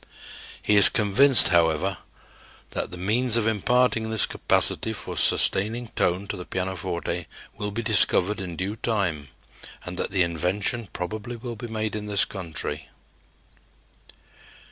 He 0.63 0.77
is 0.77 0.89
convinced, 0.89 1.49
however, 1.49 1.99
that 2.71 2.89
the 2.89 2.97
means 2.97 3.37
of 3.37 3.45
imparting 3.45 4.09
this 4.09 4.25
capacity 4.25 4.93
for 4.93 5.15
sustaining 5.15 5.89
tone 5.89 6.27
to 6.29 6.35
the 6.35 6.43
pianoforte 6.43 7.27
will 7.55 7.69
be 7.69 7.83
discovered 7.83 8.41
in 8.41 8.55
due 8.55 8.75
time 8.77 9.27
and 9.85 9.97
that 9.99 10.09
the 10.09 10.23
invention 10.23 10.89
probably 10.91 11.35
will 11.35 11.55
be 11.55 11.67
made 11.67 11.95
in 11.95 12.07
this 12.07 12.25
country. 12.25 12.89